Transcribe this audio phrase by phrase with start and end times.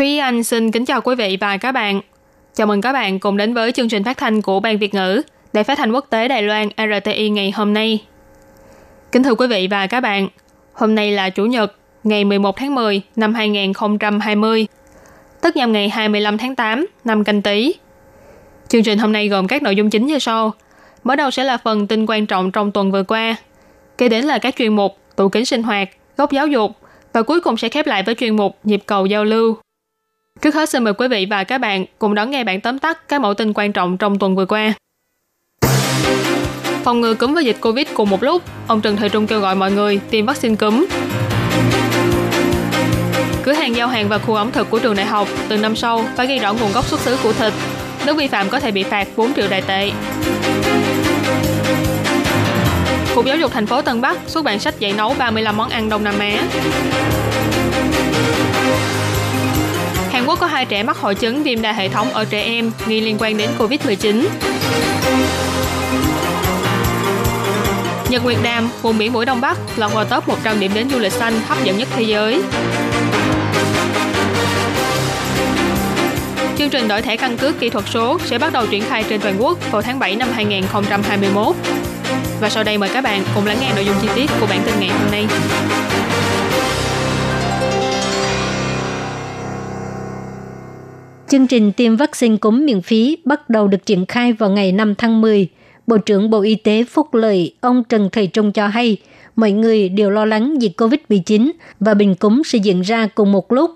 [0.00, 2.00] Thúy Anh xin kính chào quý vị và các bạn.
[2.54, 5.22] Chào mừng các bạn cùng đến với chương trình phát thanh của Ban Việt ngữ
[5.52, 8.04] Đài Phát thanh Quốc tế Đài Loan RTI ngày hôm nay.
[9.12, 10.28] Kính thưa quý vị và các bạn,
[10.72, 14.66] hôm nay là Chủ nhật, ngày 11 tháng 10 năm 2020,
[15.40, 17.74] tức nhằm ngày 25 tháng 8 năm canh tí.
[18.68, 20.52] Chương trình hôm nay gồm các nội dung chính như sau.
[21.04, 23.36] Mở đầu sẽ là phần tin quan trọng trong tuần vừa qua.
[23.98, 26.70] Kế đến là các chuyên mục tủ kính sinh hoạt, góc giáo dục
[27.12, 29.56] và cuối cùng sẽ khép lại với chuyên mục nhịp cầu giao lưu.
[30.40, 33.08] Trước hết xin mời quý vị và các bạn cùng đón nghe bản tóm tắt
[33.08, 34.72] các mẫu tin quan trọng trong tuần vừa qua.
[36.84, 39.54] Phòng ngừa cúm với dịch Covid cùng một lúc, ông Trần Thời Trung kêu gọi
[39.54, 40.86] mọi người tiêm vaccine cúm.
[43.42, 46.04] Cửa hàng giao hàng và khu ẩm thực của trường đại học từ năm sau
[46.16, 47.52] phải ghi rõ nguồn gốc xuất xứ của thịt.
[48.06, 49.92] Nếu vi phạm có thể bị phạt 4 triệu đại tệ.
[53.14, 55.88] Cục Giáo dục thành phố Tân Bắc xuất bản sách dạy nấu 35 món ăn
[55.88, 56.42] Đông Nam Á.
[60.20, 62.72] Hàn Quốc có hai trẻ mắc hội chứng viêm đa hệ thống ở trẻ em
[62.86, 64.24] nghi liên quan đến Covid-19.
[68.08, 70.98] Nhật Nguyệt Đàm, vùng biển mũi Đông Bắc, lọt vào top 100 điểm đến du
[70.98, 72.42] lịch xanh hấp dẫn nhất thế giới.
[76.58, 79.20] Chương trình đổi thẻ căn cước kỹ thuật số sẽ bắt đầu triển khai trên
[79.20, 81.56] toàn quốc vào tháng 7 năm 2021.
[82.40, 84.62] Và sau đây mời các bạn cùng lắng nghe nội dung chi tiết của bản
[84.66, 85.26] tin ngày hôm nay.
[91.30, 94.94] Chương trình tiêm vaccine cúm miễn phí bắt đầu được triển khai vào ngày 5
[94.94, 95.48] tháng 10.
[95.86, 98.96] Bộ trưởng Bộ Y tế Phúc Lợi, ông Trần Thầy Trung cho hay,
[99.36, 101.50] mọi người đều lo lắng dịch COVID-19
[101.80, 103.70] và bệnh cúm sẽ diễn ra cùng một lúc.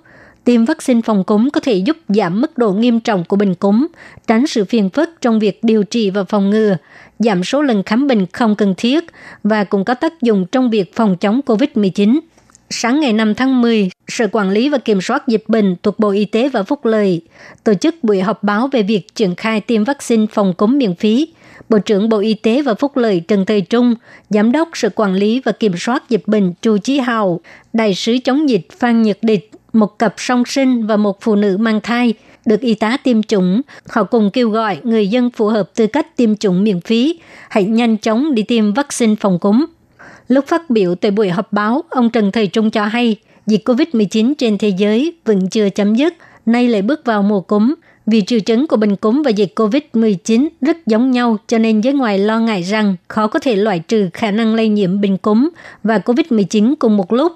[0.45, 3.87] Tiêm vaccine phòng cúm có thể giúp giảm mức độ nghiêm trọng của bệnh cúm,
[4.27, 6.77] tránh sự phiền phức trong việc điều trị và phòng ngừa,
[7.19, 9.05] giảm số lần khám bệnh không cần thiết
[9.45, 12.21] và cũng có tác dụng trong việc phòng chống COVID-19.
[12.71, 16.11] Sáng ngày 5 tháng 10, Sở Quản lý và Kiểm soát Dịch bệnh thuộc Bộ
[16.11, 17.21] Y tế và Phúc Lợi
[17.65, 21.29] tổ chức buổi họp báo về việc triển khai tiêm vaccine phòng cúm miễn phí.
[21.69, 23.95] Bộ trưởng Bộ Y tế và Phúc Lợi Trần Thời Trung,
[24.31, 27.41] Giám đốc Sở Quản lý và Kiểm soát Dịch bệnh Chu Chí Hào,
[27.73, 31.57] Đại sứ chống dịch Phan Nhật Địch, một cặp song sinh và một phụ nữ
[31.57, 32.15] mang thai
[32.47, 33.61] được y tá tiêm chủng.
[33.89, 37.65] Họ cùng kêu gọi người dân phù hợp tư cách tiêm chủng miễn phí, hãy
[37.65, 39.65] nhanh chóng đi tiêm vaccine phòng cúm.
[40.29, 44.35] Lúc phát biểu tại buổi họp báo, ông Trần Thời Trung cho hay dịch COVID-19
[44.39, 46.15] trên thế giới vẫn chưa chấm dứt,
[46.47, 47.75] nay lại bước vào mùa cúm.
[48.07, 51.95] Vì triệu chứng của bệnh cúm và dịch COVID-19 rất giống nhau cho nên giới
[51.95, 55.49] ngoài lo ngại rằng khó có thể loại trừ khả năng lây nhiễm bệnh cúm
[55.83, 57.33] và COVID-19 cùng một lúc.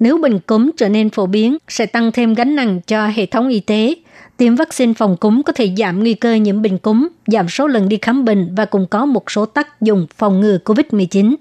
[0.00, 3.48] Nếu bệnh cúm trở nên phổ biến, sẽ tăng thêm gánh nặng cho hệ thống
[3.48, 3.94] y tế.
[4.36, 7.88] Tiêm vaccine phòng cúm có thể giảm nguy cơ nhiễm bệnh cúm, giảm số lần
[7.88, 11.34] đi khám bệnh và cũng có một số tác dụng phòng ngừa COVID-19.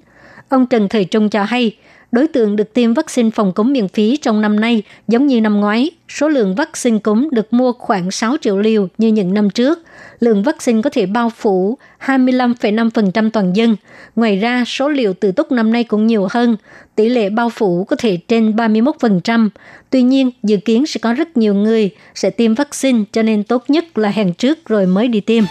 [0.49, 1.75] Ông Trần Thời Trung cho hay,
[2.11, 5.61] đối tượng được tiêm vaccine phòng cúm miễn phí trong năm nay giống như năm
[5.61, 5.91] ngoái.
[6.09, 9.79] Số lượng vaccine cúm được mua khoảng 6 triệu liều như những năm trước.
[10.19, 13.75] Lượng vaccine có thể bao phủ 25,5% toàn dân.
[14.15, 16.57] Ngoài ra, số liều tự túc năm nay cũng nhiều hơn.
[16.95, 19.49] Tỷ lệ bao phủ có thể trên 31%.
[19.89, 23.63] Tuy nhiên, dự kiến sẽ có rất nhiều người sẽ tiêm vaccine cho nên tốt
[23.67, 25.43] nhất là hẹn trước rồi mới đi tiêm.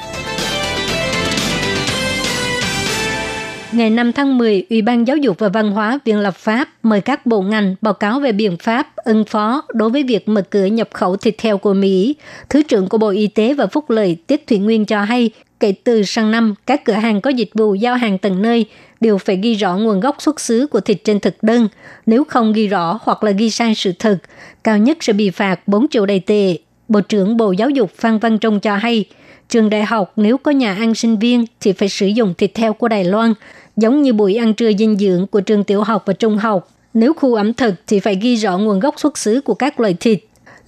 [3.72, 7.00] Ngày 5 tháng 10, Ủy ban Giáo dục và Văn hóa Viện Lập pháp mời
[7.00, 10.64] các bộ ngành báo cáo về biện pháp ứng phó đối với việc mở cửa
[10.64, 12.16] nhập khẩu thịt heo của Mỹ.
[12.48, 15.30] Thứ trưởng của Bộ Y tế và Phúc lợi Tiết Thủy Nguyên cho hay,
[15.60, 18.66] kể từ sang năm, các cửa hàng có dịch vụ giao hàng tận nơi
[19.00, 21.68] đều phải ghi rõ nguồn gốc xuất xứ của thịt trên thực đơn.
[22.06, 24.18] Nếu không ghi rõ hoặc là ghi sai sự thật,
[24.64, 26.58] cao nhất sẽ bị phạt 4 triệu đầy tệ.
[26.88, 29.04] Bộ trưởng Bộ Giáo dục Phan Văn Trung cho hay,
[29.48, 32.72] trường đại học nếu có nhà ăn sinh viên thì phải sử dụng thịt heo
[32.72, 33.34] của Đài Loan,
[33.76, 36.68] giống như buổi ăn trưa dinh dưỡng của trường tiểu học và trung học.
[36.94, 39.94] Nếu khu ẩm thực thì phải ghi rõ nguồn gốc xuất xứ của các loại
[39.94, 40.18] thịt.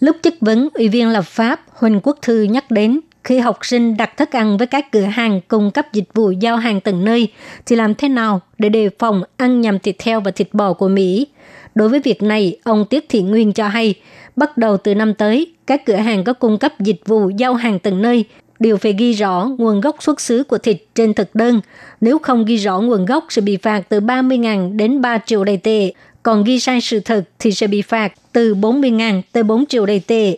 [0.00, 3.96] Lúc chất vấn, Ủy viên lập pháp Huỳnh Quốc Thư nhắc đến khi học sinh
[3.96, 7.28] đặt thức ăn với các cửa hàng cung cấp dịch vụ giao hàng tận nơi
[7.66, 10.88] thì làm thế nào để đề phòng ăn nhầm thịt heo và thịt bò của
[10.88, 11.26] Mỹ.
[11.74, 13.94] Đối với việc này, ông Tiết Thị Nguyên cho hay,
[14.36, 17.78] bắt đầu từ năm tới, các cửa hàng có cung cấp dịch vụ giao hàng
[17.78, 18.24] tận nơi
[18.60, 21.60] đều phải ghi rõ nguồn gốc xuất xứ của thịt trên thực đơn.
[22.00, 25.56] Nếu không ghi rõ nguồn gốc sẽ bị phạt từ 30.000 đến 3 triệu đầy
[25.56, 25.92] tệ.
[26.22, 30.00] còn ghi sai sự thật thì sẽ bị phạt từ 40.000 tới 4 triệu đầy
[30.00, 30.36] tệ.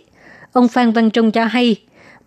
[0.52, 1.76] Ông Phan Văn Trung cho hay,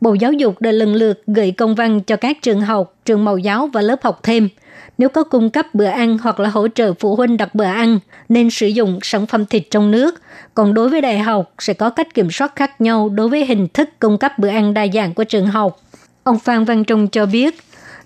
[0.02, 3.38] Bộ Giáo dục đã lần lượt gửi công văn cho các trường học, trường mẫu
[3.38, 4.50] giáo và lớp học thêm.
[4.98, 8.00] Nếu có cung cấp bữa ăn hoặc là hỗ trợ phụ huynh đặt bữa ăn,
[8.30, 10.22] nên sử dụng sản phẩm thịt trong nước.
[10.54, 13.68] Còn đối với đại học, sẽ có cách kiểm soát khác nhau đối với hình
[13.74, 15.82] thức cung cấp bữa ăn đa dạng của trường học.
[16.26, 17.56] Ông Phan Văn Trung cho biết,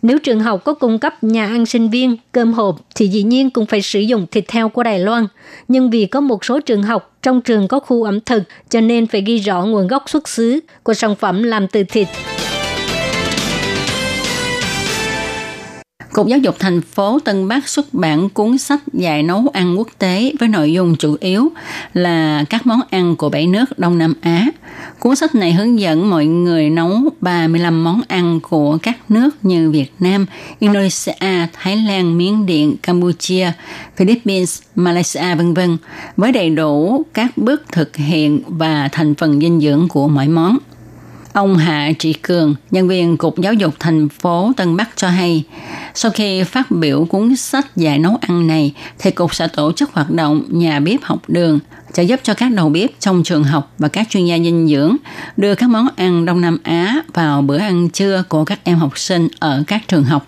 [0.01, 3.49] nếu trường học có cung cấp nhà ăn sinh viên, cơm hộp thì dĩ nhiên
[3.49, 5.27] cũng phải sử dụng thịt heo của Đài Loan.
[5.67, 9.07] Nhưng vì có một số trường học trong trường có khu ẩm thực cho nên
[9.07, 12.07] phải ghi rõ nguồn gốc xuất xứ của sản phẩm làm từ thịt.
[16.19, 19.87] Cục Giáo dục thành phố Tân Bắc xuất bản cuốn sách dạy nấu ăn quốc
[19.99, 21.51] tế với nội dung chủ yếu
[21.93, 24.47] là các món ăn của bảy nước Đông Nam Á.
[24.99, 29.71] Cuốn sách này hướng dẫn mọi người nấu 35 món ăn của các nước như
[29.71, 30.25] Việt Nam,
[30.59, 33.51] Indonesia, Thái Lan, Miến Điện, Campuchia,
[33.95, 35.59] Philippines, Malaysia v.v.
[36.17, 40.57] với đầy đủ các bước thực hiện và thành phần dinh dưỡng của mỗi món.
[41.39, 45.43] Ông Hạ Trị Cường, nhân viên Cục Giáo dục thành phố Tân Bắc cho hay,
[45.93, 49.93] sau khi phát biểu cuốn sách dạy nấu ăn này, thì Cục sẽ tổ chức
[49.93, 51.59] hoạt động nhà bếp học đường,
[51.93, 54.95] sẽ giúp cho các đầu bếp trong trường học và các chuyên gia dinh dưỡng
[55.37, 58.97] đưa các món ăn Đông Nam Á vào bữa ăn trưa của các em học
[58.97, 60.27] sinh ở các trường học.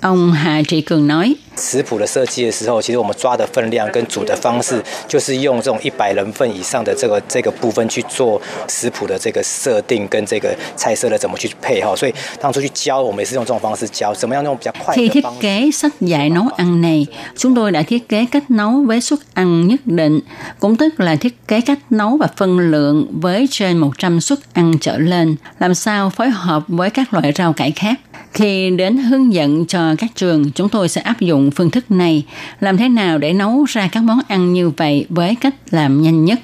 [0.00, 8.38] Ông Hạ Trị Cường nói, 食谱的设计的时候，其实我们抓的分量跟煮的方式，就是用这种一百人份以上的这个这个部分去做
[8.68, 11.96] 食谱的这个设定跟这个菜色的怎么去配哈。
[11.96, 15.40] 所以当初去教，我们也是用这种方式教，怎么样用比较快 Khi 的 thiết 方式。
[15.40, 17.06] kế sách dạy nấu ăn này,
[17.36, 20.20] chúng tôi đã thiết kế cách nấu với suất ăn nhất định,
[20.60, 24.72] cũng tức là thiết kế cách nấu và phân lượng với trên 100 suất ăn
[24.80, 28.00] trở lên, làm sao phối hợp với các loại rau cải khác.
[28.33, 32.25] khi đến hướng dẫn cho các trường, chúng tôi sẽ áp dụng phương thức này,
[32.59, 36.25] làm thế nào để nấu ra các món ăn như vậy với cách làm nhanh
[36.25, 36.39] nhất.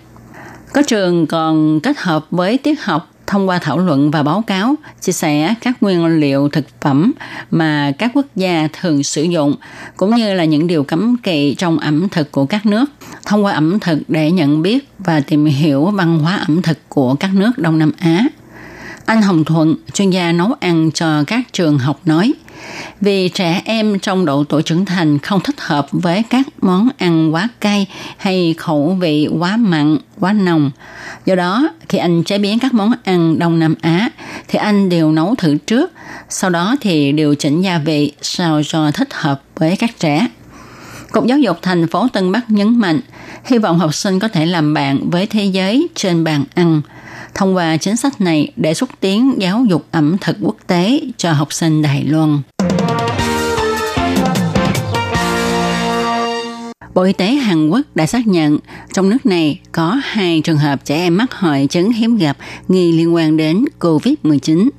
[0.73, 4.75] Có trường còn kết hợp với tiết học thông qua thảo luận và báo cáo,
[5.01, 7.11] chia sẻ các nguyên liệu thực phẩm
[7.51, 9.55] mà các quốc gia thường sử dụng,
[9.97, 12.85] cũng như là những điều cấm kỵ trong ẩm thực của các nước,
[13.25, 17.15] thông qua ẩm thực để nhận biết và tìm hiểu văn hóa ẩm thực của
[17.15, 18.25] các nước Đông Nam Á.
[19.05, 22.33] Anh Hồng Thuận, chuyên gia nấu ăn cho các trường học nói,
[23.01, 27.33] vì trẻ em trong độ tuổi trưởng thành không thích hợp với các món ăn
[27.33, 27.87] quá cay
[28.17, 30.71] hay khẩu vị quá mặn, quá nồng.
[31.25, 34.09] Do đó, khi anh chế biến các món ăn Đông Nam Á,
[34.47, 35.91] thì anh đều nấu thử trước,
[36.29, 40.27] sau đó thì điều chỉnh gia vị sao cho thích hợp với các trẻ.
[41.11, 42.99] Cục Giáo dục thành phố Tân Bắc nhấn mạnh,
[43.45, 46.81] hy vọng học sinh có thể làm bạn với thế giới trên bàn ăn,
[47.35, 51.33] thông qua chính sách này để xúc tiến giáo dục ẩm thực quốc tế cho
[51.33, 52.41] học sinh Đài Loan.
[56.93, 58.57] Bộ Y tế Hàn Quốc đã xác nhận
[58.93, 62.37] trong nước này có hai trường hợp trẻ em mắc hội chứng hiếm gặp
[62.67, 64.69] nghi liên quan đến COVID-19.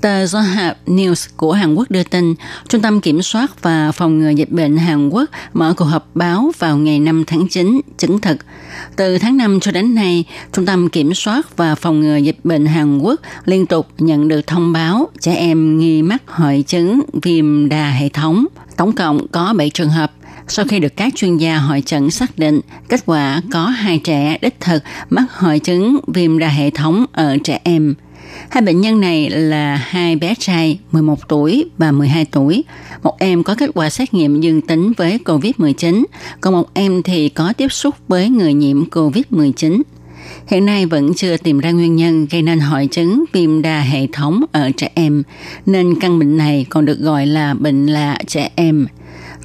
[0.00, 2.34] Tờ Yonhap News của Hàn Quốc đưa tin,
[2.68, 6.52] Trung tâm Kiểm soát và Phòng ngừa Dịch bệnh Hàn Quốc mở cuộc họp báo
[6.58, 8.36] vào ngày 5 tháng 9, chứng thực.
[8.96, 12.66] Từ tháng 5 cho đến nay, Trung tâm Kiểm soát và Phòng ngừa Dịch bệnh
[12.66, 17.68] Hàn Quốc liên tục nhận được thông báo trẻ em nghi mắc hội chứng viêm
[17.68, 18.46] đa hệ thống.
[18.76, 20.12] Tổng cộng có 7 trường hợp
[20.48, 24.38] sau khi được các chuyên gia hội chẩn xác định, kết quả có hai trẻ
[24.40, 27.94] đích thực mắc hội chứng viêm đa hệ thống ở trẻ em.
[28.48, 32.64] Hai bệnh nhân này là hai bé trai 11 tuổi và 12 tuổi.
[33.02, 36.04] Một em có kết quả xét nghiệm dương tính với COVID-19,
[36.40, 39.82] còn một em thì có tiếp xúc với người nhiễm COVID-19.
[40.46, 44.06] Hiện nay vẫn chưa tìm ra nguyên nhân gây nên hội chứng viêm đa hệ
[44.12, 45.22] thống ở trẻ em,
[45.66, 48.86] nên căn bệnh này còn được gọi là bệnh lạ trẻ em.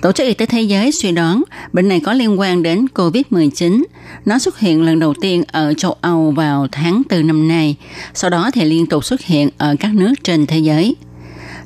[0.01, 3.83] Tổ chức Y tế Thế giới suy đoán bệnh này có liên quan đến COVID-19.
[4.25, 7.75] Nó xuất hiện lần đầu tiên ở châu Âu vào tháng 4 năm nay,
[8.13, 10.95] sau đó thì liên tục xuất hiện ở các nước trên thế giới.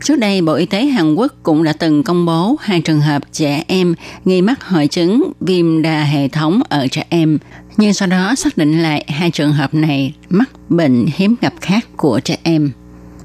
[0.04, 3.24] Trước đây, Bộ Y tế Hàn Quốc cũng đã từng công bố hai trường hợp
[3.32, 3.96] trẻ em
[4.26, 7.38] nghi mắc hội chứng viêm đa hệ thống ở trẻ em,
[7.78, 11.88] nhưng sau đó xác định lại hai trường hợp này mắc bệnh hiếm gặp khác
[11.98, 12.72] của trẻ em.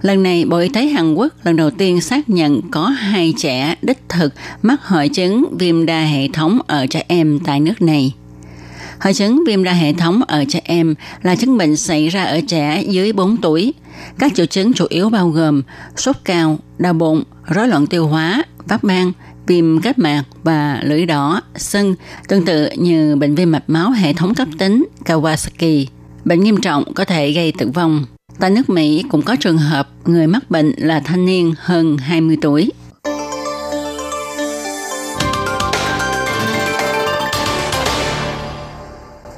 [0.04, 3.74] Lần này, Bộ Y tế Hàn Quốc lần đầu tiên xác nhận có hai trẻ
[3.82, 8.14] đích thực mắc hội chứng viêm đa hệ thống ở trẻ em tại nước này.
[9.00, 12.40] Hội chứng viêm đa hệ thống ở trẻ em là chứng bệnh xảy ra ở
[12.48, 13.74] trẻ dưới 4 tuổi.
[14.18, 15.62] Các triệu chứng chủ yếu bao gồm
[15.96, 19.12] sốt cao, đau bụng, rối loạn tiêu hóa, phát ban,
[19.46, 21.94] viêm kết mạc và lưỡi đỏ, sưng,
[22.28, 25.86] tương tự như bệnh viêm mạch máu hệ thống cấp tính Kawasaki.
[26.24, 28.04] Bệnh nghiêm trọng có thể gây tử vong.
[28.40, 32.36] Tại nước Mỹ cũng có trường hợp người mắc bệnh là thanh niên hơn 20
[32.40, 32.70] tuổi.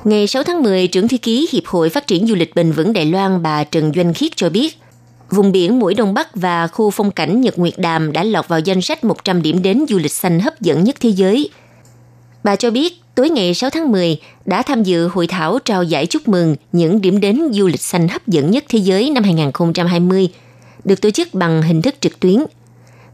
[0.04, 2.92] Ngày 6 tháng 10, trưởng thư ký Hiệp hội Phát triển Du lịch Bền vững
[2.92, 4.78] Đài Loan bà Trần Doanh Khiết cho biết,
[5.30, 8.60] vùng biển Mũi Đông Bắc và khu phong cảnh Nhật Nguyệt Đàm đã lọt vào
[8.60, 11.50] danh sách 100 điểm đến du lịch xanh hấp dẫn nhất thế giới.
[12.46, 16.06] Bà cho biết, tối ngày 6 tháng 10 đã tham dự hội thảo trao giải
[16.06, 20.28] chúc mừng những điểm đến du lịch xanh hấp dẫn nhất thế giới năm 2020,
[20.84, 22.36] được tổ chức bằng hình thức trực tuyến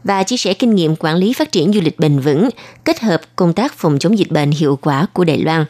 [0.03, 2.49] và chia sẻ kinh nghiệm quản lý phát triển du lịch bền vững
[2.83, 5.65] kết hợp công tác phòng chống dịch bệnh hiệu quả của Đài Loan.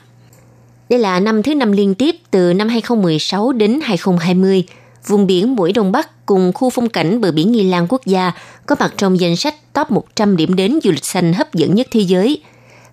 [0.90, 4.64] Đây là năm thứ năm liên tiếp từ năm 2016 đến 2020,
[5.08, 8.32] vùng biển Mũi Đông Bắc cùng khu phong cảnh bờ biển Nghi Lan quốc gia
[8.66, 11.88] có mặt trong danh sách top 100 điểm đến du lịch xanh hấp dẫn nhất
[11.92, 12.42] thế giới.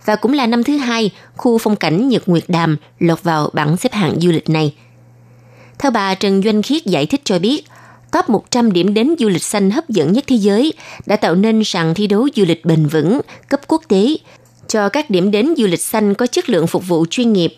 [0.04, 3.76] Và cũng là năm thứ hai, khu phong cảnh Nhật Nguyệt Đàm lọt vào bảng
[3.76, 4.74] xếp hạng du lịch này.
[5.78, 7.64] Theo bà Trần Doanh Khiết giải thích cho biết,
[8.12, 10.72] top 100 điểm đến du lịch xanh hấp dẫn nhất thế giới
[11.06, 14.16] đã tạo nên sàn thi đấu du lịch bền vững cấp quốc tế
[14.68, 17.56] cho các điểm đến du lịch xanh có chất lượng phục vụ chuyên nghiệp.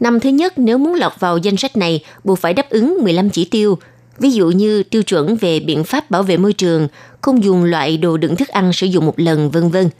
[0.00, 3.30] Năm thứ nhất nếu muốn lọt vào danh sách này buộc phải đáp ứng 15
[3.30, 3.78] chỉ tiêu,
[4.18, 6.88] ví dụ như tiêu chuẩn về biện pháp bảo vệ môi trường,
[7.20, 9.90] không dùng loại đồ đựng thức ăn sử dụng một lần, vân vân.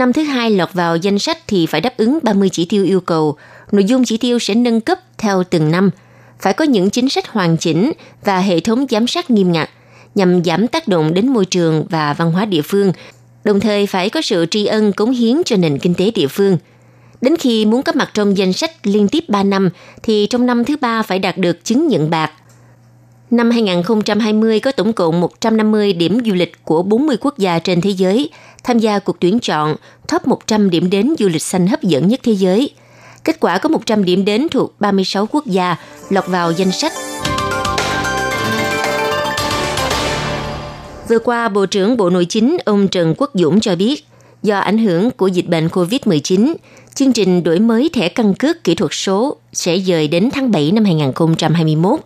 [0.00, 3.00] Năm thứ hai lọt vào danh sách thì phải đáp ứng 30 chỉ tiêu yêu
[3.00, 3.36] cầu,
[3.72, 5.90] nội dung chỉ tiêu sẽ nâng cấp theo từng năm–
[6.40, 7.92] phải có những chính sách hoàn chỉnh
[8.24, 9.70] và hệ thống giám sát nghiêm ngặt
[10.14, 12.92] nhằm giảm tác động đến môi trường và văn hóa địa phương,
[13.44, 16.58] đồng thời phải có sự tri ân cống hiến cho nền kinh tế địa phương.
[17.20, 19.70] Đến khi muốn có mặt trong danh sách liên tiếp 3 năm,
[20.02, 22.32] thì trong năm thứ ba phải đạt được chứng nhận bạc.
[23.30, 27.90] Năm 2020 có tổng cộng 150 điểm du lịch của 40 quốc gia trên thế
[27.90, 28.30] giới
[28.64, 29.76] tham gia cuộc tuyển chọn
[30.12, 32.70] top 100 điểm đến du lịch xanh hấp dẫn nhất thế giới–
[33.24, 35.76] Kết quả có 100 điểm đến thuộc 36 quốc gia
[36.10, 36.92] lọt vào danh sách.
[41.08, 44.04] Vừa qua, Bộ trưởng Bộ Nội chính ông Trần Quốc Dũng cho biết,
[44.42, 46.54] do ảnh hưởng của dịch bệnh COVID-19,
[46.94, 50.72] chương trình đổi mới thẻ căn cước kỹ thuật số sẽ dời đến tháng 7
[50.72, 52.00] năm 2021.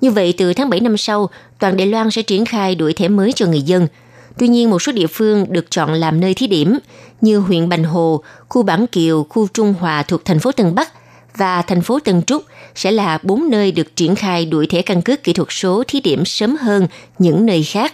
[0.00, 3.08] Như vậy, từ tháng 7 năm sau, toàn Đài Loan sẽ triển khai đổi thẻ
[3.08, 3.86] mới cho người dân–
[4.38, 6.78] Tuy nhiên, một số địa phương được chọn làm nơi thí điểm
[7.20, 10.92] như huyện Bành Hồ, khu Bản Kiều, khu Trung Hòa thuộc thành phố Tân Bắc
[11.36, 12.42] và thành phố Tân Trúc
[12.74, 16.00] sẽ là bốn nơi được triển khai đuổi thẻ căn cước kỹ thuật số thí
[16.00, 16.86] điểm sớm hơn
[17.18, 17.92] những nơi khác.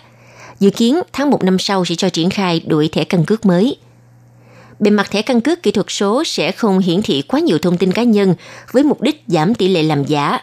[0.60, 3.76] Dự kiến tháng 1 năm sau sẽ cho triển khai đuổi thẻ căn cước mới.
[4.78, 7.78] Bề mặt thẻ căn cước kỹ thuật số sẽ không hiển thị quá nhiều thông
[7.78, 8.34] tin cá nhân
[8.72, 10.38] với mục đích giảm tỷ lệ làm giả.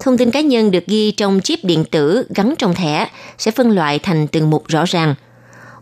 [0.00, 3.70] Thông tin cá nhân được ghi trong chip điện tử gắn trong thẻ sẽ phân
[3.70, 5.14] loại thành từng mục rõ ràng–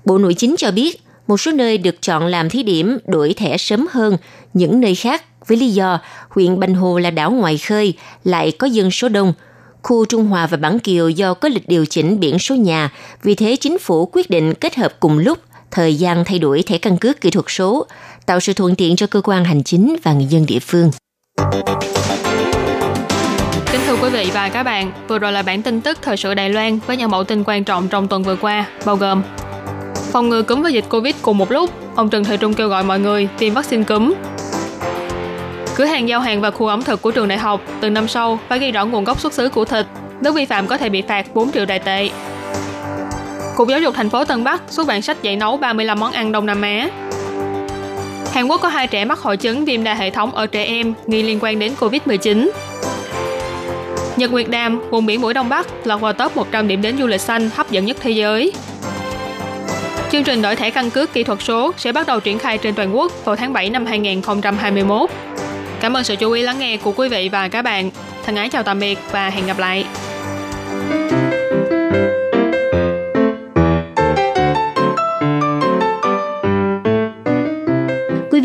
[0.08, 3.56] Bộ Nội chính cho biết, một số nơi được chọn làm thí điểm đổi thẻ
[3.56, 4.16] sớm hơn
[4.54, 7.94] những nơi khác với lý do huyện Bành Hồ là đảo ngoài khơi,
[8.24, 9.32] lại có dân số đông.
[9.82, 12.90] Khu Trung Hòa và Bản Kiều do có lịch điều chỉnh biển số nhà,
[13.22, 15.38] vì thế chính phủ quyết định kết hợp cùng lúc
[15.70, 17.86] thời gian thay đổi thẻ căn cước kỹ thuật số,
[18.26, 20.90] tạo sự thuận tiện cho cơ quan hành chính và người dân địa phương.
[23.72, 26.34] Kính thưa quý vị và các bạn, vừa rồi là bản tin tức thời sự
[26.34, 29.22] Đài Loan với những mẫu tin quan trọng trong tuần vừa qua, bao gồm
[30.12, 32.84] phòng ngừa cúm và dịch Covid cùng một lúc, ông Trần Thời Trung kêu gọi
[32.84, 34.14] mọi người tiêm vaccine cúm.
[35.76, 38.38] Cửa hàng giao hàng và khu ẩm thực của trường đại học từ năm sau
[38.48, 39.86] phải ghi rõ nguồn gốc xuất xứ của thịt,
[40.20, 42.10] nếu vi phạm có thể bị phạt 4 triệu đại tệ.
[43.56, 46.32] Cục Giáo dục thành phố Tân Bắc xuất bản sách dạy nấu 35 món ăn
[46.32, 46.88] Đông Nam Á.
[48.32, 50.94] Hàn Quốc có hai trẻ mắc hội chứng viêm đa hệ thống ở trẻ em
[51.06, 52.50] nghi liên quan đến Covid-19.
[54.18, 57.06] Nhật Nguyệt Đàm, vùng biển mũi Đông Bắc, lọt vào top 100 điểm đến du
[57.06, 58.52] lịch xanh hấp dẫn nhất thế giới.
[60.12, 62.74] Chương trình đổi thẻ căn cước kỹ thuật số sẽ bắt đầu triển khai trên
[62.74, 65.10] toàn quốc vào tháng 7 năm 2021.
[65.80, 67.90] Cảm ơn sự chú ý lắng nghe của quý vị và các bạn.
[68.26, 69.84] Thân ái chào tạm biệt và hẹn gặp lại.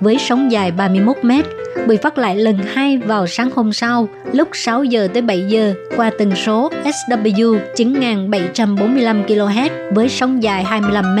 [0.00, 1.30] với sóng dài 31 m.
[1.88, 5.74] bị phát lại lần hai vào sáng hôm sau, lúc 6 giờ tới 7 giờ,
[5.96, 11.20] qua tần số SW 9745 kHz với sóng dài 25 m.